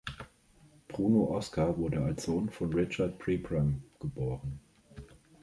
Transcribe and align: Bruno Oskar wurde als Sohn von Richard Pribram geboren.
Bruno 0.87 1.25
Oskar 1.27 1.77
wurde 1.77 2.01
als 2.03 2.23
Sohn 2.23 2.49
von 2.49 2.73
Richard 2.73 3.19
Pribram 3.19 3.83
geboren. 3.99 4.59